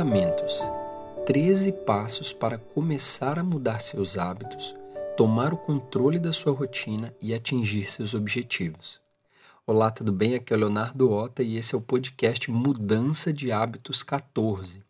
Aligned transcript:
Fundamentos: 0.00 0.60
13 1.26 1.72
passos 1.72 2.32
para 2.32 2.56
começar 2.56 3.38
a 3.38 3.44
mudar 3.44 3.80
seus 3.80 4.16
hábitos, 4.16 4.74
tomar 5.14 5.52
o 5.52 5.58
controle 5.58 6.18
da 6.18 6.32
sua 6.32 6.54
rotina 6.54 7.14
e 7.20 7.34
atingir 7.34 7.84
seus 7.84 8.14
objetivos. 8.14 8.98
Olá, 9.66 9.90
tudo 9.90 10.10
bem? 10.10 10.34
Aqui 10.34 10.54
é 10.54 10.56
o 10.56 10.60
Leonardo 10.60 11.12
Ota 11.12 11.42
e 11.42 11.58
esse 11.58 11.74
é 11.74 11.78
o 11.78 11.82
podcast 11.82 12.50
Mudança 12.50 13.30
de 13.30 13.52
Hábitos 13.52 14.02
14. 14.02 14.82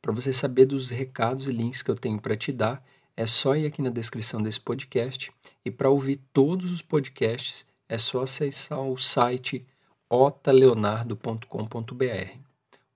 Para 0.00 0.12
você 0.12 0.32
saber 0.32 0.64
dos 0.64 0.88
recados 0.88 1.46
e 1.46 1.52
links 1.52 1.82
que 1.82 1.90
eu 1.90 1.94
tenho 1.94 2.18
para 2.18 2.34
te 2.34 2.50
dar, 2.50 2.82
é 3.14 3.26
só 3.26 3.54
ir 3.54 3.66
aqui 3.66 3.82
na 3.82 3.90
descrição 3.90 4.40
desse 4.40 4.60
podcast 4.60 5.30
e 5.62 5.70
para 5.70 5.90
ouvir 5.90 6.22
todos 6.32 6.72
os 6.72 6.80
podcasts 6.80 7.66
é 7.86 7.98
só 7.98 8.22
acessar 8.22 8.80
o 8.80 8.96
site 8.96 9.66
otaleonardo.com.br 10.08 12.43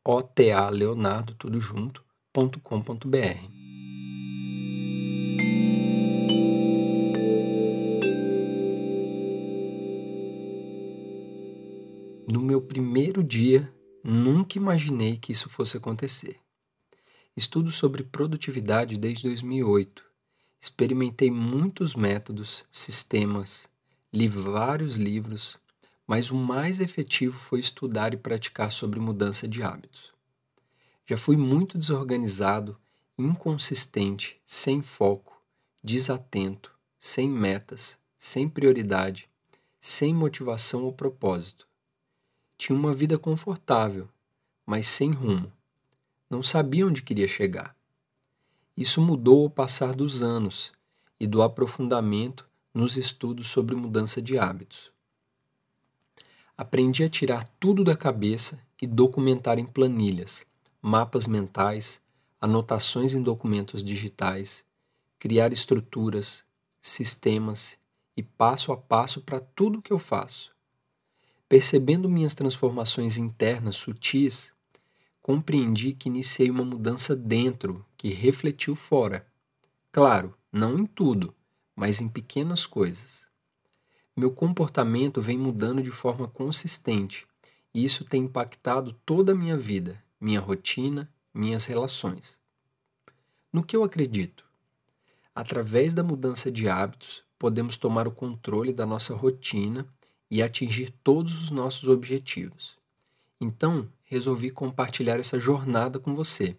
otaleonardo, 0.05 1.35
tudo 1.35 1.61
junto. 1.61 2.05
No 12.31 12.41
meu 12.43 12.61
primeiro 12.61 13.25
dia, 13.25 13.73
nunca 14.05 14.59
imaginei 14.59 15.17
que 15.17 15.33
isso 15.33 15.49
fosse 15.49 15.77
acontecer. 15.77 16.37
Estudo 17.37 17.71
sobre 17.73 18.03
produtividade 18.03 18.99
desde 18.99 19.29
2008. 19.29 20.05
Experimentei 20.61 21.31
muitos 21.31 21.95
métodos, 21.95 22.65
sistemas, 22.71 23.69
li 24.13 24.27
vários 24.27 24.97
livros, 24.97 25.59
mas 26.09 26.31
o 26.31 26.35
mais 26.35 26.81
efetivo 26.81 27.39
foi 27.39 27.61
estudar 27.61 28.15
e 28.15 28.17
praticar 28.17 28.73
sobre 28.73 28.99
mudança 28.99 29.47
de 29.47 29.63
hábitos. 29.63 30.11
Já 31.07 31.19
fui 31.19 31.37
muito 31.37 31.77
desorganizado, 31.77 32.79
inconsistente, 33.19 34.41
sem 34.47 34.81
foco, 34.81 35.39
desatento, 35.85 36.75
sem 36.99 37.29
metas, 37.29 37.99
sem 38.19 38.49
prioridade, 38.49 39.29
sem 39.79 40.15
motivação 40.15 40.85
ou 40.85 40.95
propósito. 40.95 41.69
Tinha 42.57 42.77
uma 42.77 42.93
vida 42.93 43.19
confortável, 43.19 44.09
mas 44.65 44.89
sem 44.89 45.13
rumo. 45.13 45.53
Não 46.31 46.43
sabia 46.43 46.87
onde 46.87 47.03
queria 47.03 47.29
chegar. 47.29 47.77
Isso 48.75 49.03
mudou 49.03 49.43
ao 49.43 49.51
passar 49.51 49.93
dos 49.93 50.23
anos 50.23 50.73
e 51.21 51.27
do 51.27 51.43
aprofundamento 51.43 52.49
nos 52.73 52.97
estudos 52.97 53.49
sobre 53.49 53.77
mudança 53.77 54.23
de 54.23 54.39
hábitos. 54.39 54.91
Aprendi 56.61 57.05
a 57.05 57.09
tirar 57.09 57.45
tudo 57.61 57.85
da 57.85 57.97
cabeça 57.97 58.59
e 58.83 58.87
documentar 58.87 59.61
em 59.61 59.65
planilhas, 59.65 60.45
mapas 60.83 61.29
mentais, 61.29 62.01
anotações 62.41 63.15
em 63.15 63.23
documentos 63.23 63.85
digitais, 63.85 64.65
criar 65.21 65.53
estruturas, 65.53 66.45
sistemas 66.83 67.79
e 68.17 68.25
passo 68.25 68.73
a 68.73 68.77
passo 68.77 69.21
para 69.21 69.39
tudo 69.39 69.81
que 69.81 69.93
eu 69.93 70.01
faço. 70.01 70.53
Percebendo 71.49 72.09
minhas 72.09 72.35
transformações 72.35 73.17
internas 73.17 73.77
sutis, 73.77 74.53
compreendi 75.23 75.93
que 75.93 76.09
iniciei 76.09 76.51
uma 76.51 76.65
mudança 76.65 77.15
dentro 77.15 77.87
que 77.97 78.09
refletiu 78.09 78.75
fora. 78.75 79.25
Claro, 79.93 80.35
não 80.53 80.77
em 80.77 80.87
tudo, 80.87 81.33
mas 81.77 82.01
em 82.01 82.09
pequenas 82.09 82.67
coisas. 82.67 83.28
Meu 84.19 84.33
comportamento 84.33 85.23
vem 85.23 85.39
mudando 85.39 85.81
de 85.81 85.93
forma 85.93 86.27
consistente 86.27 87.25
e 87.73 87.85
isso 87.85 88.05
tem 88.05 88.25
impactado 88.25 88.93
toda 89.07 89.31
a 89.31 89.35
minha 89.35 89.57
vida, 89.57 90.03
minha 90.21 90.41
rotina, 90.41 91.09
minhas 91.33 91.67
relações. 91.67 92.41
No 93.53 93.63
que 93.63 93.77
eu 93.77 93.85
acredito? 93.85 94.45
Através 95.33 95.95
da 95.95 96.03
mudança 96.03 96.51
de 96.51 96.69
hábitos, 96.69 97.23
podemos 97.39 97.77
tomar 97.77 98.09
o 98.09 98.11
controle 98.11 98.73
da 98.73 98.85
nossa 98.85 99.15
rotina 99.15 99.87
e 100.29 100.43
atingir 100.43 100.91
todos 101.05 101.41
os 101.41 101.53
nossos 101.53 101.89
objetivos. 101.89 102.77
Então, 103.41 103.89
resolvi 104.03 104.51
compartilhar 104.51 105.21
essa 105.21 105.39
jornada 105.39 106.01
com 106.01 106.13
você. 106.13 106.57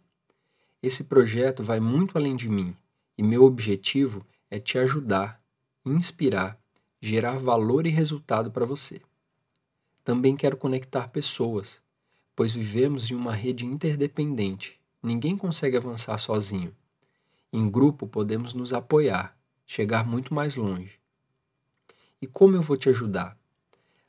Esse 0.82 1.04
projeto 1.04 1.62
vai 1.62 1.82
muito 1.82 2.18
além 2.18 2.38
de 2.38 2.48
mim 2.48 2.74
e 3.18 3.22
meu 3.22 3.44
objetivo 3.44 4.26
é 4.50 4.60
te 4.60 4.78
ajudar, 4.78 5.44
inspirar 5.86 6.58
gerar 7.02 7.38
valor 7.40 7.86
e 7.86 7.90
resultado 7.90 8.52
para 8.52 8.66
você. 8.66 9.02
Também 10.04 10.36
quero 10.36 10.58
conectar 10.58 11.08
pessoas, 11.10 11.82
pois 12.36 12.52
vivemos 12.52 13.10
em 13.12 13.16
uma 13.16 13.34
rede 13.34 13.66
interdependente. 13.66 14.80
Ninguém 15.02 15.38
consegue 15.38 15.78
avançar 15.78 16.18
sozinho. 16.18 16.76
Em 17.52 17.70
grupo 17.70 18.08
podemos 18.08 18.54
nos 18.54 18.74
apoiar, 18.74 19.38
chegar 19.66 20.06
muito 20.06 20.34
mais 20.34 20.56
longe. 20.56 21.00
E 22.22 22.28
como 22.28 22.56
eu 22.56 22.62
vou 22.62 22.76
te 22.76 22.90
ajudar? 22.90 23.38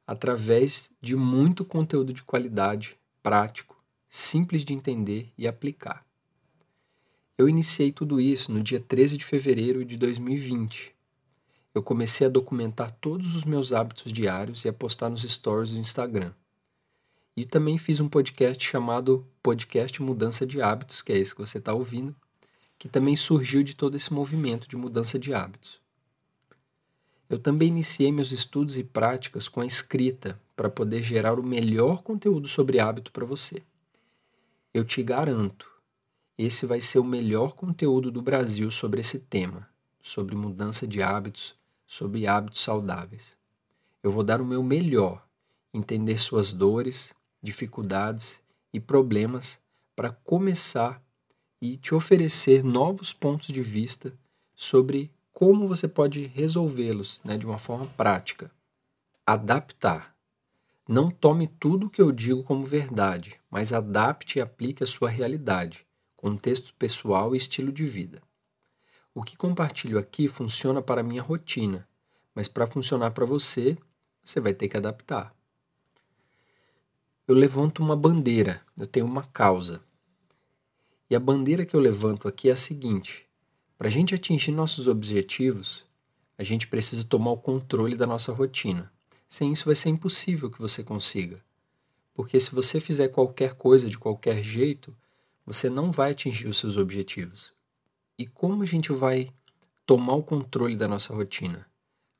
Através 0.06 0.90
de 1.00 1.14
muito 1.14 1.64
conteúdo 1.64 2.12
de 2.12 2.22
qualidade, 2.22 2.98
prático, 3.22 3.80
simples 4.08 4.64
de 4.64 4.74
entender 4.74 5.32
e 5.38 5.46
aplicar. 5.46 6.04
Eu 7.38 7.48
iniciei 7.48 7.92
tudo 7.92 8.20
isso 8.20 8.52
no 8.52 8.60
dia 8.60 8.80
13 8.80 9.16
de 9.16 9.24
fevereiro 9.24 9.84
de 9.84 9.96
2020, 9.96 10.94
eu 11.80 11.82
comecei 11.82 12.26
a 12.26 12.30
documentar 12.30 12.90
todos 12.90 13.34
os 13.34 13.42
meus 13.42 13.72
hábitos 13.72 14.12
diários 14.12 14.66
e 14.66 14.68
a 14.68 14.72
postar 14.72 15.08
nos 15.08 15.22
stories 15.22 15.72
do 15.72 15.78
Instagram. 15.78 16.32
E 17.34 17.46
também 17.46 17.78
fiz 17.78 18.00
um 18.00 18.08
podcast 18.08 18.62
chamado 18.62 19.26
Podcast 19.42 20.02
Mudança 20.02 20.46
de 20.46 20.60
Hábitos, 20.60 21.00
que 21.00 21.10
é 21.10 21.16
esse 21.16 21.34
que 21.34 21.40
você 21.40 21.56
está 21.56 21.72
ouvindo, 21.72 22.14
que 22.78 22.86
também 22.86 23.16
surgiu 23.16 23.62
de 23.62 23.74
todo 23.74 23.96
esse 23.96 24.12
movimento 24.12 24.68
de 24.68 24.76
mudança 24.76 25.18
de 25.18 25.32
hábitos. 25.32 25.80
Eu 27.30 27.38
também 27.38 27.68
iniciei 27.68 28.12
meus 28.12 28.30
estudos 28.30 28.76
e 28.76 28.84
práticas 28.84 29.48
com 29.48 29.62
a 29.62 29.66
escrita 29.66 30.38
para 30.54 30.68
poder 30.68 31.02
gerar 31.02 31.40
o 31.40 31.42
melhor 31.42 32.02
conteúdo 32.02 32.46
sobre 32.46 32.78
hábito 32.78 33.10
para 33.10 33.24
você. 33.24 33.62
Eu 34.74 34.84
te 34.84 35.02
garanto, 35.02 35.66
esse 36.36 36.66
vai 36.66 36.82
ser 36.82 36.98
o 36.98 37.04
melhor 37.04 37.54
conteúdo 37.54 38.10
do 38.10 38.20
Brasil 38.20 38.70
sobre 38.70 39.00
esse 39.00 39.20
tema, 39.20 39.66
sobre 40.02 40.34
mudança 40.34 40.86
de 40.86 41.00
hábitos, 41.02 41.58
sobre 41.90 42.24
hábitos 42.24 42.62
saudáveis. 42.62 43.36
Eu 44.00 44.12
vou 44.12 44.22
dar 44.22 44.40
o 44.40 44.44
meu 44.44 44.62
melhor, 44.62 45.26
entender 45.74 46.18
suas 46.18 46.52
dores, 46.52 47.12
dificuldades 47.42 48.40
e 48.72 48.78
problemas 48.78 49.60
para 49.96 50.12
começar 50.12 51.02
e 51.60 51.76
te 51.76 51.92
oferecer 51.92 52.62
novos 52.62 53.12
pontos 53.12 53.48
de 53.48 53.60
vista 53.60 54.16
sobre 54.54 55.10
como 55.32 55.66
você 55.66 55.88
pode 55.88 56.26
resolvê-los 56.26 57.20
né, 57.24 57.36
de 57.36 57.44
uma 57.44 57.58
forma 57.58 57.86
prática. 57.96 58.52
Adaptar. 59.26 60.14
Não 60.88 61.10
tome 61.10 61.48
tudo 61.48 61.88
o 61.88 61.90
que 61.90 62.00
eu 62.00 62.12
digo 62.12 62.44
como 62.44 62.62
verdade, 62.62 63.40
mas 63.50 63.72
adapte 63.72 64.38
e 64.38 64.40
aplique 64.40 64.84
a 64.84 64.86
sua 64.86 65.10
realidade, 65.10 65.84
contexto 66.16 66.72
pessoal 66.74 67.34
e 67.34 67.38
estilo 67.38 67.72
de 67.72 67.84
vida. 67.84 68.22
O 69.20 69.22
que 69.22 69.36
compartilho 69.36 69.98
aqui 69.98 70.28
funciona 70.28 70.80
para 70.80 71.02
a 71.02 71.04
minha 71.04 71.20
rotina, 71.20 71.86
mas 72.34 72.48
para 72.48 72.66
funcionar 72.66 73.10
para 73.10 73.26
você, 73.26 73.76
você 74.24 74.40
vai 74.40 74.54
ter 74.54 74.66
que 74.66 74.78
adaptar. 74.78 75.36
Eu 77.28 77.34
levanto 77.34 77.82
uma 77.82 77.94
bandeira, 77.94 78.62
eu 78.78 78.86
tenho 78.86 79.04
uma 79.04 79.22
causa. 79.22 79.82
E 81.10 81.14
a 81.14 81.20
bandeira 81.20 81.66
que 81.66 81.76
eu 81.76 81.80
levanto 81.80 82.26
aqui 82.26 82.48
é 82.48 82.52
a 82.52 82.56
seguinte: 82.56 83.28
para 83.76 83.88
a 83.88 83.90
gente 83.90 84.14
atingir 84.14 84.52
nossos 84.52 84.86
objetivos, 84.86 85.84
a 86.38 86.42
gente 86.42 86.66
precisa 86.66 87.04
tomar 87.04 87.32
o 87.32 87.36
controle 87.36 87.98
da 87.98 88.06
nossa 88.06 88.32
rotina. 88.32 88.90
Sem 89.28 89.52
isso, 89.52 89.66
vai 89.66 89.74
ser 89.74 89.90
impossível 89.90 90.50
que 90.50 90.62
você 90.62 90.82
consiga. 90.82 91.44
Porque 92.14 92.40
se 92.40 92.52
você 92.52 92.80
fizer 92.80 93.08
qualquer 93.08 93.52
coisa 93.52 93.90
de 93.90 93.98
qualquer 93.98 94.42
jeito, 94.42 94.96
você 95.44 95.68
não 95.68 95.92
vai 95.92 96.12
atingir 96.12 96.48
os 96.48 96.56
seus 96.56 96.78
objetivos. 96.78 97.59
E 98.20 98.26
como 98.26 98.62
a 98.62 98.66
gente 98.66 98.92
vai 98.92 99.32
tomar 99.86 100.12
o 100.12 100.22
controle 100.22 100.76
da 100.76 100.86
nossa 100.86 101.14
rotina? 101.14 101.66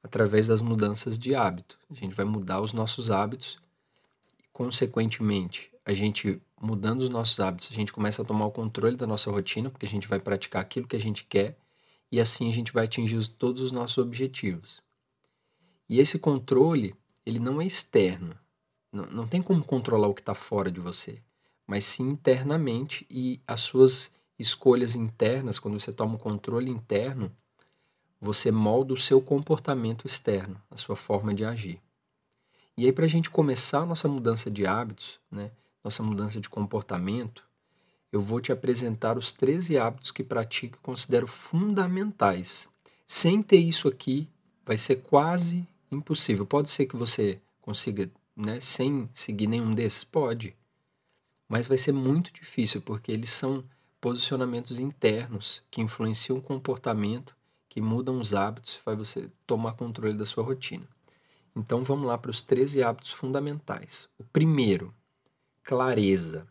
Através 0.02 0.47
das 0.47 0.62
mudanças 0.62 1.19
de 1.19 1.35
hábito. 1.35 1.79
A 1.91 1.94
gente 1.94 2.14
vai 2.14 2.25
mudar 2.25 2.62
os 2.62 2.73
nossos 2.73 3.11
hábitos 3.11 3.58
e, 4.38 4.44
consequentemente, 4.50 5.70
a 5.85 5.93
gente 5.93 6.41
mudando 6.58 7.02
os 7.02 7.11
nossos 7.11 7.38
hábitos, 7.38 7.69
a 7.70 7.75
gente 7.75 7.93
começa 7.93 8.23
a 8.23 8.25
tomar 8.25 8.47
o 8.47 8.50
controle 8.50 8.97
da 8.97 9.06
nossa 9.06 9.31
rotina, 9.31 9.69
porque 9.69 9.85
a 9.85 9.88
gente 9.91 10.08
vai 10.08 10.19
praticar 10.19 10.62
aquilo 10.62 10.88
que 10.88 10.97
a 10.97 11.00
gente 11.00 11.25
quer 11.25 11.58
e 12.11 12.19
assim 12.19 12.49
a 12.49 12.52
gente 12.55 12.73
vai 12.73 12.87
atingir 12.87 13.29
todos 13.29 13.61
os 13.61 13.70
nossos 13.70 13.99
objetivos. 13.99 14.82
E 15.87 16.00
esse 16.00 16.19
controle, 16.19 16.94
ele 17.26 17.38
não 17.38 17.61
é 17.61 17.67
externo. 17.67 18.35
Não, 18.91 19.05
não 19.05 19.29
tem 19.29 19.43
como 19.43 19.62
controlar 19.62 20.08
o 20.08 20.14
que 20.14 20.23
está 20.23 20.35
fora 20.35 20.73
de 20.73 20.81
você, 20.81 21.20
mas 21.67 21.85
sim 21.85 22.08
internamente 22.08 23.06
e 23.11 23.38
as 23.47 23.61
suas 23.61 24.11
escolhas 24.40 24.96
internas, 24.96 25.58
quando 25.58 25.78
você 25.78 25.92
toma 25.92 26.14
o 26.14 26.19
controle 26.19 26.70
interno, 26.70 27.31
você 28.19 28.50
molda 28.50 28.94
o 28.94 28.98
seu 28.98 29.20
comportamento 29.20 30.06
externo, 30.06 30.60
a 30.70 30.76
sua 30.76 30.96
forma 30.96 31.34
de 31.34 31.44
agir. 31.44 31.81
E 32.76 32.87
aí, 32.87 32.92
para 32.92 33.04
a 33.04 33.08
gente 33.08 33.28
começar 33.28 33.81
a 33.81 33.87
nossa 33.87 34.08
mudança 34.08 34.50
de 34.50 34.66
hábitos, 34.66 35.20
né, 35.31 35.50
nossa 35.84 36.02
mudança 36.02 36.40
de 36.40 36.48
comportamento, 36.48 37.44
eu 38.10 38.20
vou 38.20 38.40
te 38.40 38.50
apresentar 38.50 39.19
os 39.19 39.31
13 39.31 39.78
hábitos 39.78 40.10
que 40.10 40.25
pratico 40.25 40.78
e 40.78 40.82
considero 40.82 41.26
fundamentais. 41.26 42.69
Sem 43.06 43.42
ter 43.42 43.58
isso 43.58 43.88
aqui, 43.88 44.28
vai 44.64 44.78
ser 44.78 44.96
quase 44.96 45.66
impossível. 45.92 46.46
Pode 46.46 46.70
ser 46.70 46.87
que 46.87 46.96
você 46.96 47.40
consiga, 47.60 48.10
né, 48.34 48.58
sem 48.60 49.08
seguir 49.12 49.46
nenhum 49.46 49.75
desses? 49.75 50.04
Pode. 50.04 50.56
Mas 51.48 51.66
vai 51.66 51.76
ser 51.76 51.92
muito 51.92 52.32
difícil, 52.32 52.81
porque 52.81 53.12
eles 53.12 53.31
são 53.31 53.64
posicionamentos 54.00 54.79
internos 54.79 55.62
que 55.70 55.81
influenciam 55.81 56.38
o 56.38 56.43
comportamento, 56.43 57.37
que 57.69 57.81
mudam 57.81 58.19
os 58.19 58.35
hábitos, 58.35 58.76
faz 58.76 58.97
você 58.97 59.31
tomar 59.47 59.75
controle 59.75 60.14
da 60.14 60.25
sua 60.25 60.43
rotina. 60.43 60.87
Então 61.55 61.85
vamos 61.85 62.06
lá 62.06 62.17
para 62.17 62.31
os 62.31 62.41
13 62.41 62.82
hábitos 62.82 63.11
fundamentais. 63.11 64.08
O 64.19 64.25
primeiro, 64.25 64.94
clareza. 65.62 66.47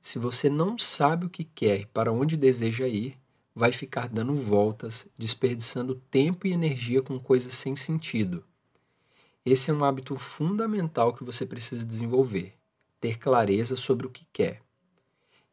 Se 0.00 0.18
você 0.18 0.48
não 0.48 0.78
sabe 0.78 1.26
o 1.26 1.30
que 1.30 1.44
quer 1.44 1.80
e 1.80 1.86
para 1.86 2.12
onde 2.12 2.36
deseja 2.36 2.88
ir, 2.88 3.18
vai 3.54 3.72
ficar 3.72 4.08
dando 4.08 4.34
voltas, 4.34 5.06
desperdiçando 5.18 5.96
tempo 6.10 6.46
e 6.46 6.52
energia 6.52 7.02
com 7.02 7.18
coisas 7.18 7.52
sem 7.52 7.76
sentido. 7.76 8.44
Esse 9.44 9.70
é 9.70 9.74
um 9.74 9.84
hábito 9.84 10.16
fundamental 10.16 11.12
que 11.12 11.24
você 11.24 11.44
precisa 11.44 11.84
desenvolver, 11.84 12.54
ter 13.00 13.18
clareza 13.18 13.76
sobre 13.76 14.06
o 14.06 14.10
que 14.10 14.26
quer. 14.32 14.62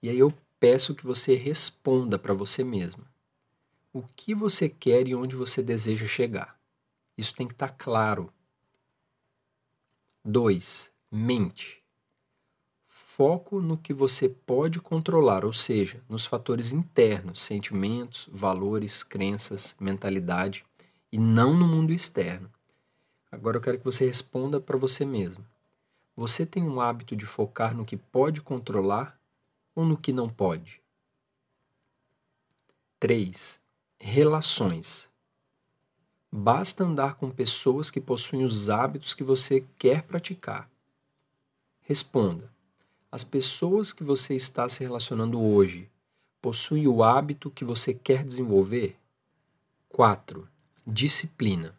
E 0.02 0.10
aí 0.10 0.20
eu 0.20 0.34
peço 0.60 0.96
que 0.96 1.06
você 1.06 1.36
responda 1.36 2.18
para 2.18 2.34
você 2.34 2.64
mesmo. 2.64 3.04
O 3.94 4.04
que 4.16 4.36
você 4.36 4.70
quer 4.70 5.08
e 5.08 5.16
onde 5.16 5.36
você 5.36 5.62
deseja 5.62 6.06
chegar? 6.06 6.60
Isso 7.18 7.34
tem 7.34 7.48
que 7.48 7.54
estar 7.54 7.70
tá 7.70 7.76
claro. 7.78 8.32
2. 10.24 10.92
Mente. 11.12 11.84
Foco 12.86 13.60
no 13.60 13.78
que 13.78 13.94
você 13.94 14.30
pode 14.30 14.80
controlar, 14.80 15.44
ou 15.44 15.54
seja, 15.54 16.04
nos 16.08 16.26
fatores 16.26 16.72
internos, 16.72 17.42
sentimentos, 17.42 18.30
valores, 18.32 19.02
crenças, 19.02 19.76
mentalidade, 19.80 20.64
e 21.12 21.18
não 21.18 21.56
no 21.56 21.66
mundo 21.66 21.92
externo. 21.92 22.52
Agora 23.32 23.58
eu 23.58 23.62
quero 23.62 23.80
que 23.80 23.86
você 23.86 24.06
responda 24.06 24.60
para 24.60 24.78
você 24.78 25.04
mesmo. 25.06 25.44
Você 26.16 26.46
tem 26.46 26.64
um 26.64 26.80
hábito 26.80 27.16
de 27.16 27.26
focar 27.26 27.76
no 27.76 27.86
que 27.86 27.98
pode 27.98 28.42
controlar 28.42 29.17
ou 29.78 29.86
no 29.86 29.96
que 29.96 30.12
não 30.12 30.28
pode? 30.28 30.82
3. 33.00 33.62
Relações. 34.00 35.08
Basta 36.32 36.84
andar 36.84 37.14
com 37.14 37.30
pessoas 37.30 37.92
que 37.92 38.02
possuem 38.02 38.44
os 38.44 38.72
hábitos 38.72 39.14
que 39.14 39.24
você 39.24 39.64
quer 39.78 40.02
praticar. 40.02 40.68
Responda: 41.82 42.52
as 43.12 43.24
pessoas 43.24 43.94
que 43.94 44.04
você 44.04 44.36
está 44.36 44.68
se 44.68 44.84
relacionando 44.84 45.40
hoje 45.40 45.88
possuem 46.42 46.88
o 46.88 47.04
hábito 47.04 47.52
que 47.52 47.64
você 47.64 47.94
quer 47.94 48.24
desenvolver? 48.24 48.98
4. 49.90 50.50
Disciplina. 50.88 51.78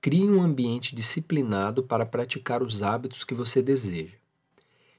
Crie 0.00 0.30
um 0.30 0.40
ambiente 0.40 0.94
disciplinado 0.94 1.82
para 1.82 2.06
praticar 2.06 2.62
os 2.62 2.84
hábitos 2.84 3.24
que 3.24 3.34
você 3.34 3.60
deseja. 3.60 4.16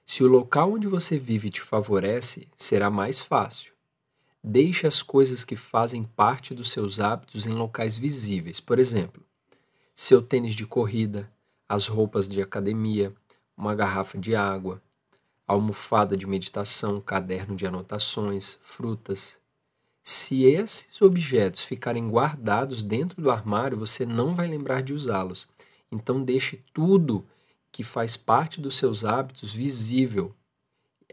Se 0.09 0.23
o 0.23 0.27
local 0.27 0.71
onde 0.71 0.87
você 0.87 1.19
vive 1.19 1.49
te 1.49 1.59
favorece, 1.59 2.47
será 2.55 2.89
mais 2.89 3.19
fácil. 3.19 3.73
Deixe 4.41 4.87
as 4.87 5.03
coisas 5.03 5.43
que 5.43 5.57
fazem 5.57 6.03
parte 6.03 6.55
dos 6.55 6.71
seus 6.71 7.01
hábitos 7.01 7.45
em 7.45 7.51
locais 7.51 7.97
visíveis, 7.97 8.61
por 8.61 8.79
exemplo, 8.79 9.21
seu 9.93 10.21
tênis 10.21 10.55
de 10.55 10.65
corrida, 10.65 11.29
as 11.67 11.87
roupas 11.87 12.29
de 12.29 12.41
academia, 12.41 13.13
uma 13.57 13.75
garrafa 13.75 14.17
de 14.17 14.33
água, 14.33 14.81
almofada 15.45 16.15
de 16.15 16.25
meditação, 16.25 17.01
caderno 17.01 17.53
de 17.53 17.67
anotações, 17.67 18.57
frutas, 18.61 19.37
se 20.01 20.45
esses 20.45 21.01
objetos 21.01 21.63
ficarem 21.63 22.07
guardados 22.07 22.81
dentro 22.81 23.21
do 23.21 23.29
armário, 23.29 23.77
você 23.77 24.05
não 24.05 24.33
vai 24.33 24.47
lembrar 24.47 24.81
de 24.81 24.93
usá-los. 24.93 25.49
Então, 25.91 26.23
deixe 26.23 26.63
tudo 26.73 27.27
que 27.77 27.83
faz 27.83 28.17
parte 28.17 28.59
dos 28.59 28.75
seus 28.75 29.05
hábitos 29.05 29.53
visível. 29.53 30.35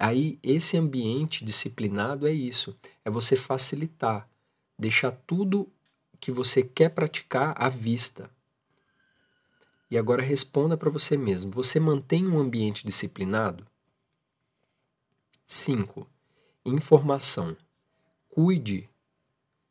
Aí, 0.01 0.39
esse 0.43 0.79
ambiente 0.79 1.45
disciplinado 1.45 2.27
é 2.27 2.33
isso: 2.33 2.75
é 3.05 3.11
você 3.11 3.37
facilitar, 3.37 4.27
deixar 4.79 5.11
tudo 5.27 5.71
que 6.19 6.33
você 6.33 6.63
quer 6.63 6.89
praticar 6.89 7.55
à 7.59 7.69
vista. 7.69 8.31
E 9.91 9.99
agora 9.99 10.23
responda 10.23 10.75
para 10.75 10.89
você 10.89 11.19
mesmo: 11.19 11.51
você 11.51 11.79
mantém 11.79 12.27
um 12.27 12.39
ambiente 12.39 12.87
disciplinado? 12.87 13.67
5. 15.47 16.09
Informação. 16.65 17.55
Cuide 18.27 18.89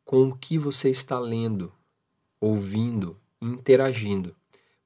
com 0.05 0.29
o 0.29 0.37
que 0.37 0.59
você 0.59 0.91
está 0.91 1.17
lendo, 1.17 1.73
ouvindo 2.39 3.19
interagindo, 3.41 4.35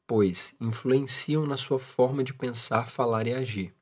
pois 0.08 0.56
influenciam 0.60 1.46
na 1.46 1.58
sua 1.58 1.78
forma 1.78 2.24
de 2.24 2.34
pensar, 2.34 2.88
falar 2.88 3.28
e 3.28 3.34
agir. 3.34 3.74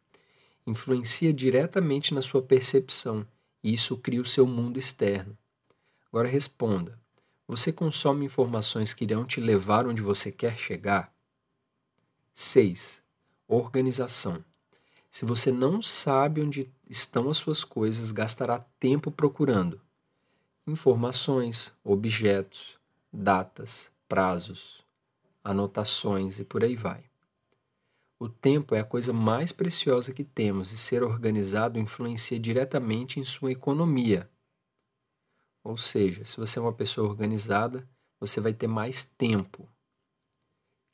Influencia 0.67 1.31
diretamente 1.31 2.13
na 2.13 2.21
sua 2.21 2.41
percepção 2.41 3.25
e 3.63 3.73
isso 3.73 3.95
cria 3.95 4.21
o 4.21 4.25
seu 4.25 4.45
mundo 4.47 4.79
externo. 4.79 5.37
Agora 6.07 6.27
responda: 6.27 6.99
você 7.47 7.71
consome 7.71 8.25
informações 8.25 8.93
que 8.93 9.03
irão 9.03 9.23
te 9.23 9.39
levar 9.39 9.85
onde 9.85 10.01
você 10.01 10.31
quer 10.31 10.57
chegar? 10.57 11.13
6. 12.33 13.03
Organização. 13.47 14.43
Se 15.11 15.23
você 15.23 15.51
não 15.51 15.81
sabe 15.81 16.41
onde 16.41 16.69
estão 16.89 17.29
as 17.29 17.37
suas 17.37 17.63
coisas, 17.63 18.11
gastará 18.11 18.59
tempo 18.79 19.11
procurando 19.11 19.79
informações, 20.67 21.71
objetos, 21.83 22.77
datas, 23.13 23.91
prazos, 24.07 24.84
anotações 25.45 26.39
e 26.39 26.43
por 26.43 26.63
aí 26.63 26.75
vai. 26.75 27.03
O 28.17 28.27
tempo 28.27 28.73
é 28.73 28.79
a 28.79 28.85
coisa 28.85 29.13
mais 29.13 29.51
preciosa 29.51 30.11
que 30.11 30.23
temos 30.23 30.71
e 30.71 30.77
ser 30.77 31.03
organizado 31.03 31.77
influencia 31.77 32.39
diretamente 32.39 33.19
em 33.19 33.23
sua 33.23 33.51
economia. 33.51 34.29
Ou 35.63 35.77
seja, 35.77 36.25
se 36.25 36.37
você 36.37 36.57
é 36.57 36.61
uma 36.61 36.73
pessoa 36.73 37.07
organizada, 37.07 37.87
você 38.19 38.41
vai 38.41 38.53
ter 38.53 38.67
mais 38.67 39.03
tempo. 39.03 39.69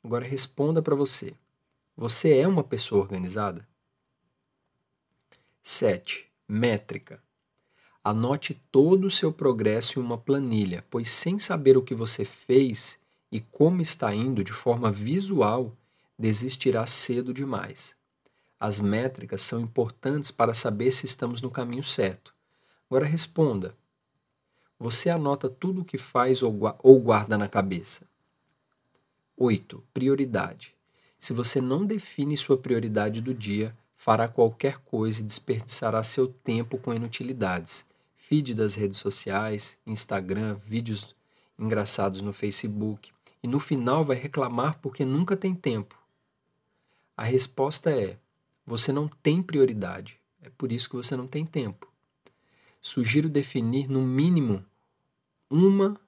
Agora 0.04 0.24
responda 0.24 0.82
para 0.82 0.94
você. 0.94 1.34
Você 1.96 2.36
é 2.36 2.46
uma 2.46 2.64
pessoa 2.64 3.00
organizada? 3.00 3.66
7. 5.62 6.30
Métrica. 6.48 7.22
Anote 8.02 8.54
todo 8.72 9.06
o 9.06 9.10
seu 9.10 9.32
progresso 9.32 10.00
em 10.00 10.02
uma 10.02 10.18
planilha, 10.18 10.84
pois 10.90 11.08
sem 11.08 11.38
saber 11.38 11.76
o 11.76 11.82
que 11.82 11.94
você 11.94 12.24
fez 12.24 12.98
e 13.32 13.40
como 13.40 13.80
está 13.80 14.14
indo 14.14 14.44
de 14.44 14.52
forma 14.52 14.90
visual, 14.90 15.74
desistirá 16.18 16.86
cedo 16.86 17.32
demais. 17.32 17.96
As 18.60 18.78
métricas 18.78 19.40
são 19.40 19.58
importantes 19.58 20.30
para 20.30 20.52
saber 20.52 20.92
se 20.92 21.06
estamos 21.06 21.40
no 21.40 21.50
caminho 21.50 21.82
certo. 21.82 22.34
Agora 22.90 23.06
responda: 23.06 23.74
você 24.78 25.08
anota 25.08 25.48
tudo 25.48 25.80
o 25.80 25.84
que 25.84 25.96
faz 25.96 26.42
ou 26.42 27.00
guarda 27.00 27.38
na 27.38 27.48
cabeça? 27.48 28.06
8. 29.34 29.82
Prioridade. 29.94 30.76
Se 31.18 31.32
você 31.32 31.58
não 31.60 31.86
define 31.86 32.36
sua 32.36 32.58
prioridade 32.58 33.22
do 33.22 33.32
dia, 33.32 33.74
fará 33.96 34.28
qualquer 34.28 34.76
coisa 34.78 35.20
e 35.22 35.24
desperdiçará 35.24 36.02
seu 36.02 36.28
tempo 36.28 36.76
com 36.76 36.92
inutilidades. 36.92 37.86
Feed 38.14 38.54
das 38.54 38.74
redes 38.74 38.98
sociais, 38.98 39.78
Instagram, 39.86 40.54
vídeos 40.54 41.14
engraçados 41.58 42.20
no 42.20 42.32
Facebook 42.32 43.12
e 43.42 43.48
no 43.48 43.58
final 43.58 44.04
vai 44.04 44.16
reclamar 44.16 44.78
porque 44.80 45.04
nunca 45.04 45.36
tem 45.36 45.54
tempo. 45.54 45.98
A 47.16 47.24
resposta 47.24 47.90
é: 47.90 48.18
você 48.64 48.92
não 48.92 49.08
tem 49.08 49.42
prioridade, 49.42 50.18
é 50.40 50.50
por 50.50 50.72
isso 50.72 50.88
que 50.88 50.96
você 50.96 51.16
não 51.16 51.26
tem 51.26 51.44
tempo. 51.44 51.90
Sugiro 52.80 53.28
definir 53.28 53.88
no 53.88 54.02
mínimo 54.02 54.64
uma 55.50 56.00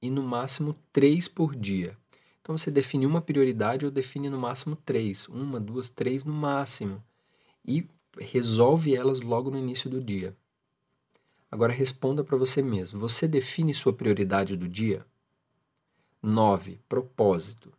e 0.00 0.10
no 0.10 0.22
máximo 0.22 0.76
três 0.92 1.28
por 1.28 1.54
dia. 1.54 1.96
Então 2.40 2.58
você 2.58 2.70
define 2.70 3.06
uma 3.06 3.20
prioridade 3.20 3.84
ou 3.84 3.90
define 3.90 4.28
no 4.28 4.38
máximo 4.38 4.74
três, 4.74 5.28
uma, 5.28 5.60
duas, 5.60 5.90
três 5.90 6.24
no 6.24 6.32
máximo 6.32 7.02
e 7.64 7.86
resolve 8.18 8.96
elas 8.96 9.20
logo 9.20 9.50
no 9.50 9.58
início 9.58 9.88
do 9.88 10.00
dia. 10.00 10.36
Agora 11.50 11.72
responda 11.72 12.24
para 12.24 12.36
você 12.36 12.62
mesmo: 12.62 12.98
você 12.98 13.28
define 13.28 13.72
sua 13.72 13.92
prioridade 13.92 14.56
do 14.56 14.68
dia? 14.68 15.06
9. 16.22 16.78
Propósito. 16.88 17.72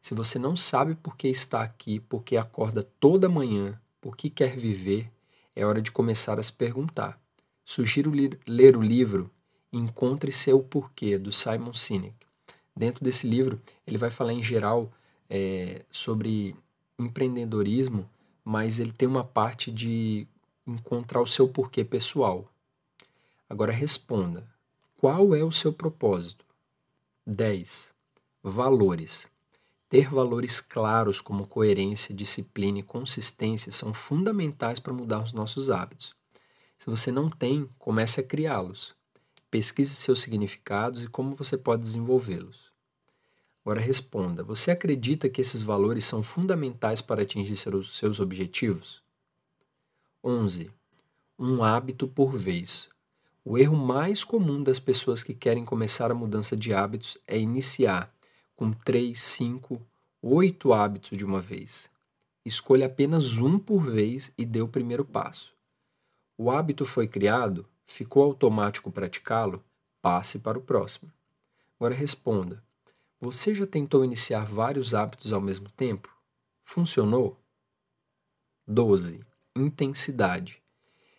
Se 0.00 0.14
você 0.14 0.38
não 0.38 0.56
sabe 0.56 0.94
por 0.94 1.16
que 1.16 1.28
está 1.28 1.62
aqui, 1.62 2.00
por 2.00 2.22
que 2.22 2.36
acorda 2.36 2.82
toda 2.82 3.28
manhã, 3.28 3.80
por 4.00 4.16
que 4.16 4.30
quer 4.30 4.56
viver, 4.56 5.10
é 5.54 5.64
hora 5.64 5.82
de 5.82 5.90
começar 5.90 6.38
a 6.38 6.42
se 6.42 6.52
perguntar. 6.52 7.20
Sugiro 7.64 8.12
ler 8.46 8.76
o 8.76 8.82
livro 8.82 9.30
Encontre 9.72 10.30
Seu 10.30 10.62
Porquê, 10.62 11.18
do 11.18 11.32
Simon 11.32 11.72
Sinek. 11.72 12.14
Dentro 12.74 13.04
desse 13.04 13.26
livro, 13.26 13.60
ele 13.86 13.98
vai 13.98 14.10
falar 14.10 14.32
em 14.32 14.42
geral 14.42 14.92
é, 15.28 15.84
sobre 15.90 16.54
empreendedorismo 16.98 18.08
mas 18.48 18.78
ele 18.78 18.92
tem 18.92 19.08
uma 19.08 19.24
parte 19.24 19.72
de 19.72 20.28
encontrar 20.64 21.20
o 21.20 21.26
seu 21.26 21.48
porquê 21.48 21.84
pessoal. 21.84 22.48
Agora 23.50 23.72
responda: 23.72 24.46
qual 24.96 25.34
é 25.34 25.42
o 25.42 25.50
seu 25.50 25.72
propósito? 25.72 26.45
10. 27.28 27.92
Valores. 28.40 29.26
Ter 29.88 30.08
valores 30.08 30.60
claros 30.60 31.20
como 31.20 31.44
coerência, 31.44 32.14
disciplina 32.14 32.78
e 32.78 32.84
consistência 32.84 33.72
são 33.72 33.92
fundamentais 33.92 34.78
para 34.78 34.92
mudar 34.92 35.24
os 35.24 35.32
nossos 35.32 35.68
hábitos. 35.68 36.14
Se 36.78 36.88
você 36.88 37.10
não 37.10 37.28
tem, 37.28 37.68
comece 37.80 38.20
a 38.20 38.22
criá-los. 38.22 38.94
Pesquise 39.50 39.96
seus 39.96 40.22
significados 40.22 41.02
e 41.02 41.08
como 41.08 41.34
você 41.34 41.58
pode 41.58 41.82
desenvolvê-los. 41.82 42.70
Agora 43.64 43.80
responda: 43.80 44.44
você 44.44 44.70
acredita 44.70 45.28
que 45.28 45.40
esses 45.40 45.60
valores 45.60 46.04
são 46.04 46.22
fundamentais 46.22 47.02
para 47.02 47.22
atingir 47.22 47.56
seus 47.56 48.20
objetivos? 48.20 49.02
11. 50.22 50.70
Um 51.36 51.64
hábito 51.64 52.06
por 52.06 52.36
vez. 52.36 52.88
O 53.48 53.56
erro 53.56 53.76
mais 53.76 54.24
comum 54.24 54.60
das 54.60 54.80
pessoas 54.80 55.22
que 55.22 55.32
querem 55.32 55.64
começar 55.64 56.10
a 56.10 56.14
mudança 56.16 56.56
de 56.56 56.74
hábitos 56.74 57.16
é 57.28 57.38
iniciar 57.38 58.12
com 58.56 58.72
3, 58.72 59.16
5, 59.16 59.80
8 60.20 60.72
hábitos 60.72 61.16
de 61.16 61.24
uma 61.24 61.40
vez. 61.40 61.88
Escolha 62.44 62.86
apenas 62.86 63.38
um 63.38 63.56
por 63.56 63.88
vez 63.88 64.32
e 64.36 64.44
dê 64.44 64.60
o 64.60 64.66
primeiro 64.66 65.04
passo. 65.04 65.54
O 66.36 66.50
hábito 66.50 66.84
foi 66.84 67.06
criado, 67.06 67.64
ficou 67.86 68.24
automático 68.24 68.90
praticá-lo, 68.90 69.62
passe 70.02 70.40
para 70.40 70.58
o 70.58 70.62
próximo. 70.62 71.12
Agora 71.78 71.94
responda: 71.94 72.60
você 73.20 73.54
já 73.54 73.64
tentou 73.64 74.04
iniciar 74.04 74.44
vários 74.44 74.92
hábitos 74.92 75.32
ao 75.32 75.40
mesmo 75.40 75.68
tempo? 75.68 76.12
Funcionou? 76.64 77.40
12. 78.66 79.20
Intensidade. 79.54 80.65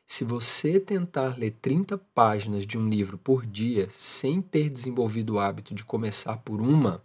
Se 0.09 0.23
você 0.23 0.79
tentar 0.79 1.37
ler 1.37 1.51
30 1.61 1.97
páginas 1.97 2.65
de 2.65 2.77
um 2.77 2.87
livro 2.87 3.17
por 3.17 3.45
dia 3.45 3.89
sem 3.89 4.41
ter 4.41 4.69
desenvolvido 4.69 5.33
o 5.33 5.39
hábito 5.39 5.75
de 5.75 5.83
começar 5.83 6.37
por 6.37 6.61
uma, 6.61 7.03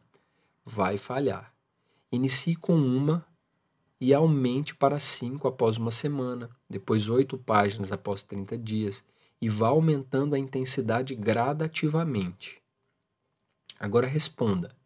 vai 0.64 0.96
falhar. 0.96 1.52
Inicie 2.12 2.54
com 2.54 2.76
uma 2.76 3.26
e 4.00 4.14
aumente 4.14 4.72
para 4.76 5.00
5 5.00 5.48
após 5.48 5.76
uma 5.78 5.90
semana, 5.90 6.48
depois 6.70 7.08
8 7.08 7.36
páginas 7.38 7.90
após 7.90 8.22
30 8.22 8.56
dias 8.56 9.04
e 9.40 9.48
vá 9.48 9.68
aumentando 9.68 10.36
a 10.36 10.38
intensidade 10.38 11.16
gradativamente. 11.16 12.62
Agora 13.80 14.06
responda: 14.06 14.76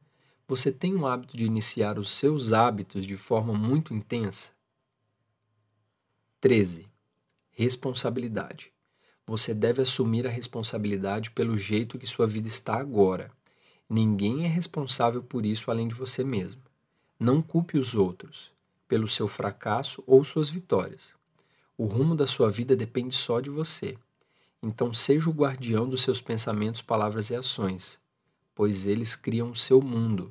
você 0.49 0.73
tem 0.73 0.96
o 0.96 1.06
hábito 1.06 1.37
de 1.37 1.44
iniciar 1.44 1.99
os 1.99 2.11
seus 2.12 2.54
hábitos 2.54 3.06
de 3.06 3.16
forma 3.18 3.52
muito 3.52 3.92
intensa? 3.92 4.52
13. 6.40 6.96
Responsabilidade. 7.59 8.71
Você 9.27 9.55
deve 9.55 9.81
assumir 9.81 10.27
a 10.27 10.31
responsabilidade 10.31 11.31
pelo 11.31 11.57
jeito 11.57 11.99
que 11.99 12.07
sua 12.07 12.27
vida 12.27 12.49
está 12.49 12.77
agora. 12.79 13.31
Ninguém 13.89 14.45
é 14.45 14.47
responsável 14.47 15.23
por 15.23 15.47
isso 15.47 15.71
além 15.71 15.89
de 15.89 15.95
você 15.95 16.23
mesmo. 16.23 16.61
Não 17.19 17.41
culpe 17.41 17.79
os 17.79 17.95
outros 17.95 18.53
pelo 18.87 19.09
seu 19.09 19.27
fracasso 19.27 20.05
ou 20.07 20.23
suas 20.23 20.51
vitórias. 20.51 21.15
O 21.79 21.87
rumo 21.87 22.15
da 22.15 22.27
sua 22.27 22.51
vida 22.51 22.77
depende 22.77 23.15
só 23.15 23.41
de 23.41 23.49
você. 23.49 23.97
Então 24.63 24.93
seja 24.93 25.31
o 25.31 25.33
guardião 25.33 25.89
dos 25.89 26.03
seus 26.03 26.21
pensamentos, 26.21 26.83
palavras 26.83 27.31
e 27.31 27.35
ações, 27.35 27.99
pois 28.55 28.87
eles 28.87 29.17
criam 29.17 29.51
o 29.51 29.57
seu 29.57 29.81
mundo. 29.81 30.31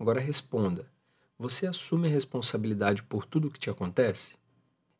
Agora 0.00 0.20
responda: 0.20 0.90
você 1.38 1.64
assume 1.68 2.08
a 2.08 2.10
responsabilidade 2.10 3.04
por 3.04 3.24
tudo 3.24 3.46
o 3.46 3.50
que 3.52 3.60
te 3.60 3.70
acontece? 3.70 4.34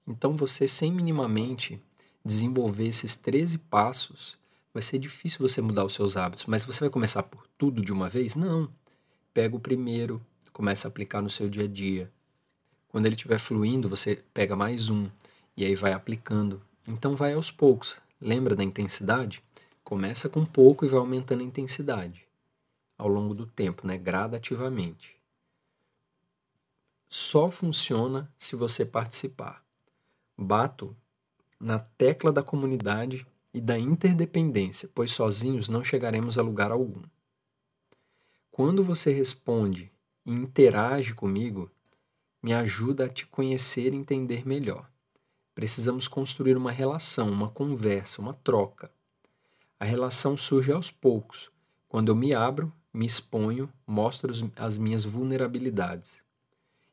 Então 0.06 0.36
você, 0.36 0.68
sem 0.68 0.92
minimamente 0.92 1.80
desenvolver 2.24 2.86
esses 2.86 3.16
13 3.16 3.58
passos, 3.58 4.38
vai 4.72 4.82
ser 4.82 4.98
difícil 4.98 5.38
você 5.46 5.60
mudar 5.60 5.84
os 5.84 5.94
seus 5.94 6.16
hábitos, 6.16 6.46
mas 6.46 6.64
você 6.64 6.80
vai 6.80 6.90
começar 6.90 7.22
por 7.22 7.46
tudo 7.58 7.82
de 7.82 7.92
uma 7.92 8.08
vez? 8.08 8.34
Não. 8.34 8.68
Pega 9.32 9.56
o 9.56 9.60
primeiro, 9.60 10.24
começa 10.52 10.86
a 10.86 10.90
aplicar 10.90 11.22
no 11.22 11.30
seu 11.30 11.48
dia 11.48 11.64
a 11.64 11.68
dia. 11.68 12.10
Quando 12.88 13.06
ele 13.06 13.14
estiver 13.14 13.38
fluindo, 13.38 13.88
você 13.88 14.22
pega 14.32 14.54
mais 14.54 14.88
um 14.88 15.08
e 15.56 15.64
aí 15.64 15.74
vai 15.74 15.92
aplicando. 15.92 16.62
Então 16.86 17.16
vai 17.16 17.32
aos 17.32 17.50
poucos. 17.50 18.00
Lembra 18.20 18.54
da 18.54 18.62
intensidade? 18.62 19.42
Começa 19.82 20.28
com 20.28 20.44
pouco 20.44 20.84
e 20.84 20.88
vai 20.88 21.00
aumentando 21.00 21.40
a 21.40 21.44
intensidade 21.44 22.24
ao 22.96 23.08
longo 23.08 23.34
do 23.34 23.46
tempo, 23.46 23.86
né? 23.86 23.98
gradativamente. 23.98 25.16
Só 27.06 27.50
funciona 27.50 28.32
se 28.38 28.56
você 28.56 28.84
participar. 28.84 29.63
Bato 30.36 30.96
na 31.58 31.78
tecla 31.78 32.30
da 32.30 32.42
comunidade 32.42 33.26
e 33.52 33.60
da 33.60 33.78
interdependência, 33.78 34.90
pois 34.94 35.12
sozinhos 35.12 35.68
não 35.68 35.82
chegaremos 35.82 36.36
a 36.36 36.42
lugar 36.42 36.70
algum. 36.70 37.02
Quando 38.50 38.84
você 38.84 39.12
responde 39.12 39.90
e 40.26 40.32
interage 40.32 41.14
comigo, 41.14 41.70
me 42.42 42.52
ajuda 42.52 43.06
a 43.06 43.08
te 43.08 43.26
conhecer 43.26 43.94
e 43.94 43.96
entender 43.96 44.46
melhor. 44.46 44.86
Precisamos 45.54 46.06
construir 46.06 46.56
uma 46.56 46.70
relação, 46.70 47.30
uma 47.30 47.48
conversa, 47.48 48.20
uma 48.20 48.34
troca. 48.34 48.90
A 49.80 49.84
relação 49.86 50.36
surge 50.36 50.70
aos 50.70 50.90
poucos, 50.90 51.50
quando 51.88 52.10
eu 52.10 52.14
me 52.14 52.34
abro, 52.34 52.70
me 52.92 53.06
exponho, 53.06 53.72
mostro 53.86 54.30
as 54.56 54.76
minhas 54.76 55.04
vulnerabilidades. 55.04 56.22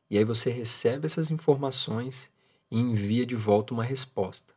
E 0.08 0.16
aí 0.16 0.24
você 0.24 0.48
recebe 0.48 1.04
essas 1.04 1.30
informações 1.30 2.31
e 2.72 2.78
envia 2.78 3.26
de 3.26 3.36
volta 3.36 3.74
uma 3.74 3.84
resposta. 3.84 4.54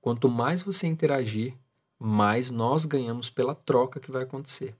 Quanto 0.00 0.30
mais 0.30 0.62
você 0.62 0.86
interagir, 0.86 1.58
mais 1.98 2.50
nós 2.50 2.86
ganhamos 2.86 3.28
pela 3.28 3.54
troca 3.54 4.00
que 4.00 4.10
vai 4.10 4.22
acontecer. 4.22 4.74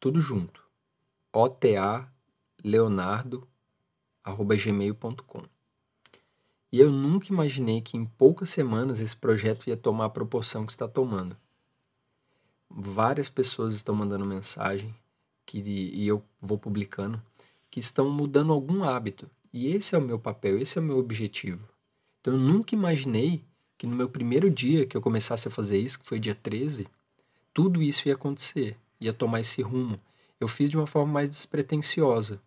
Tudo 0.00 0.20
junto. 0.20 0.66
OTA 1.32 2.12
leonardo.gmail.com. 2.64 5.42
E 6.72 6.80
eu 6.80 6.90
nunca 6.90 7.32
imaginei 7.32 7.80
que 7.80 7.96
em 7.96 8.04
poucas 8.04 8.50
semanas 8.50 8.98
esse 8.98 9.16
projeto 9.16 9.68
ia 9.68 9.76
tomar 9.76 10.06
a 10.06 10.10
proporção 10.10 10.66
que 10.66 10.72
está 10.72 10.88
tomando. 10.88 11.36
Várias 12.68 13.28
pessoas 13.28 13.74
estão 13.74 13.94
mandando 13.94 14.26
mensagem 14.26 14.92
que, 15.46 15.60
e 15.60 16.04
eu 16.04 16.24
vou 16.40 16.58
publicando 16.58 17.22
que 17.70 17.78
estão 17.78 18.10
mudando 18.10 18.52
algum 18.52 18.82
hábito. 18.82 19.30
E 19.52 19.68
esse 19.68 19.94
é 19.94 19.98
o 19.98 20.02
meu 20.02 20.18
papel, 20.18 20.58
esse 20.58 20.78
é 20.78 20.80
o 20.80 20.84
meu 20.84 20.98
objetivo. 20.98 21.70
Então 22.22 22.34
eu 22.34 22.40
nunca 22.40 22.74
imaginei 22.74 23.44
que 23.76 23.86
no 23.86 23.96
meu 23.96 24.08
primeiro 24.08 24.48
dia 24.48 24.86
que 24.86 24.96
eu 24.96 25.02
começasse 25.02 25.48
a 25.48 25.50
fazer 25.50 25.76
isso, 25.76 25.98
que 25.98 26.06
foi 26.06 26.20
dia 26.20 26.36
13, 26.36 26.86
tudo 27.52 27.82
isso 27.82 28.06
ia 28.06 28.14
acontecer, 28.14 28.78
ia 29.00 29.12
tomar 29.12 29.40
esse 29.40 29.60
rumo. 29.60 30.00
Eu 30.38 30.46
fiz 30.46 30.70
de 30.70 30.76
uma 30.76 30.86
forma 30.86 31.12
mais 31.12 31.28
despretensiosa. 31.28 32.40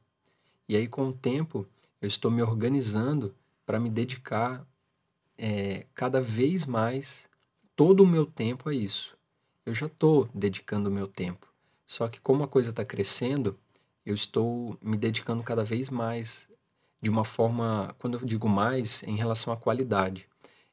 E 0.67 0.77
aí, 0.77 0.87
com 0.87 1.09
o 1.09 1.13
tempo, 1.13 1.67
eu 2.01 2.07
estou 2.07 2.31
me 2.31 2.41
organizando 2.41 3.35
para 3.65 3.79
me 3.79 3.89
dedicar 3.89 4.65
é, 5.37 5.85
cada 5.93 6.21
vez 6.21 6.65
mais 6.65 7.29
todo 7.75 8.01
o 8.01 8.07
meu 8.07 8.25
tempo 8.25 8.69
a 8.69 8.73
isso. 8.73 9.17
Eu 9.65 9.75
já 9.75 9.87
estou 9.87 10.29
dedicando 10.33 10.89
o 10.89 10.91
meu 10.91 11.07
tempo. 11.07 11.47
Só 11.85 12.07
que, 12.07 12.21
como 12.21 12.43
a 12.43 12.47
coisa 12.47 12.69
está 12.69 12.85
crescendo, 12.85 13.59
eu 14.05 14.15
estou 14.15 14.77
me 14.81 14.97
dedicando 14.97 15.43
cada 15.43 15.63
vez 15.63 15.89
mais 15.89 16.49
de 17.05 17.09
uma 17.11 17.23
forma, 17.23 17.93
quando 17.99 18.17
eu 18.17 18.25
digo 18.25 18.49
mais, 18.49 19.03
em 19.03 19.15
relação 19.15 19.53
à 19.53 19.55
qualidade. 19.55 20.27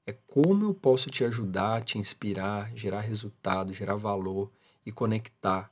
É 0.07 0.15
como 0.15 0.65
eu 0.65 0.73
posso 0.73 1.11
te 1.11 1.23
ajudar, 1.25 1.85
te 1.85 1.99
inspirar, 1.99 2.75
gerar 2.75 3.01
resultado, 3.01 3.75
gerar 3.75 3.97
valor 3.97 4.51
e 4.87 4.91
conectar 4.91 5.71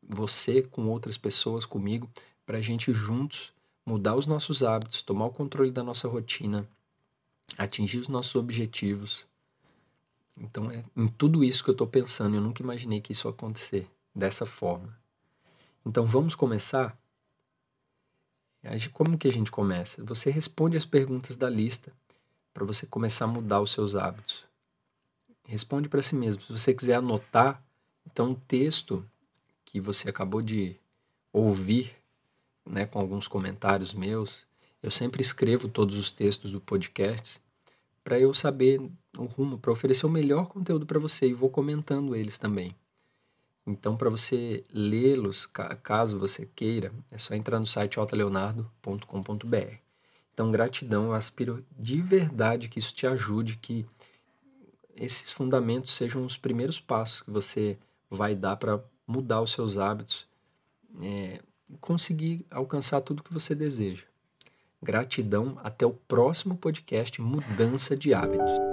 você 0.00 0.62
com 0.62 0.86
outras 0.86 1.18
pessoas, 1.18 1.66
comigo, 1.66 2.08
para 2.46 2.58
a 2.58 2.60
gente 2.60 2.92
juntos 2.92 3.52
mudar 3.84 4.14
os 4.14 4.24
nossos 4.24 4.62
hábitos, 4.62 5.02
tomar 5.02 5.26
o 5.26 5.32
controle 5.32 5.72
da 5.72 5.82
nossa 5.82 6.06
rotina, 6.06 6.68
atingir 7.58 7.98
os 7.98 8.06
nossos 8.06 8.36
objetivos. 8.36 9.26
Então 10.36 10.70
é 10.70 10.84
em 10.96 11.08
tudo 11.08 11.42
isso 11.42 11.64
que 11.64 11.70
eu 11.70 11.72
estou 11.72 11.88
pensando. 11.88 12.36
Eu 12.36 12.40
nunca 12.40 12.62
imaginei 12.62 13.00
que 13.00 13.10
isso 13.10 13.26
ia 13.26 13.32
acontecer 13.32 13.90
dessa 14.14 14.46
forma. 14.46 14.96
Então 15.84 16.06
vamos 16.06 16.36
começar? 16.36 16.96
Como 18.92 19.16
que 19.16 19.28
a 19.28 19.32
gente 19.32 19.50
começa? 19.50 20.04
Você 20.04 20.30
responde 20.30 20.76
as 20.76 20.84
perguntas 20.84 21.36
da 21.36 21.48
lista 21.48 21.92
para 22.52 22.64
você 22.64 22.86
começar 22.86 23.24
a 23.24 23.28
mudar 23.28 23.60
os 23.60 23.72
seus 23.72 23.94
hábitos? 23.94 24.44
Responde 25.44 25.88
para 25.88 26.02
si 26.02 26.14
mesmo. 26.14 26.42
Se 26.42 26.52
você 26.52 26.74
quiser 26.74 26.96
anotar, 26.96 27.62
então 28.04 28.32
o 28.32 28.34
texto 28.34 29.04
que 29.64 29.80
você 29.80 30.08
acabou 30.08 30.42
de 30.42 30.76
ouvir, 31.32 31.94
né, 32.66 32.84
com 32.84 32.98
alguns 32.98 33.28
comentários 33.28 33.94
meus, 33.94 34.46
eu 34.82 34.90
sempre 34.90 35.22
escrevo 35.22 35.68
todos 35.68 35.96
os 35.96 36.10
textos 36.10 36.52
do 36.52 36.60
podcast 36.60 37.40
para 38.04 38.18
eu 38.18 38.32
saber 38.32 38.80
o 39.16 39.24
rumo, 39.24 39.58
para 39.58 39.72
oferecer 39.72 40.06
o 40.06 40.10
melhor 40.10 40.46
conteúdo 40.46 40.86
para 40.86 40.98
você 40.98 41.28
e 41.28 41.34
vou 41.34 41.50
comentando 41.50 42.14
eles 42.14 42.38
também. 42.38 42.74
Então, 43.68 43.98
para 43.98 44.08
você 44.08 44.64
lê-los, 44.72 45.44
caso 45.82 46.18
você 46.18 46.48
queira, 46.56 46.90
é 47.10 47.18
só 47.18 47.34
entrar 47.34 47.60
no 47.60 47.66
site 47.66 47.98
altaleonardo.com.br. 47.98 49.76
Então, 50.32 50.50
gratidão, 50.50 51.06
eu 51.06 51.12
aspiro 51.12 51.62
de 51.78 52.00
verdade 52.00 52.68
que 52.68 52.78
isso 52.78 52.94
te 52.94 53.06
ajude, 53.06 53.58
que 53.58 53.84
esses 54.96 55.30
fundamentos 55.30 55.94
sejam 55.94 56.24
os 56.24 56.36
primeiros 56.36 56.80
passos 56.80 57.20
que 57.20 57.30
você 57.30 57.78
vai 58.08 58.34
dar 58.34 58.56
para 58.56 58.82
mudar 59.06 59.42
os 59.42 59.52
seus 59.52 59.76
hábitos 59.76 60.26
é, 61.02 61.40
conseguir 61.78 62.46
alcançar 62.50 63.02
tudo 63.02 63.22
que 63.22 63.34
você 63.34 63.54
deseja. 63.54 64.04
Gratidão, 64.82 65.58
até 65.62 65.84
o 65.84 65.92
próximo 65.92 66.56
podcast 66.56 67.20
Mudança 67.20 67.94
de 67.94 68.14
Hábitos. 68.14 68.67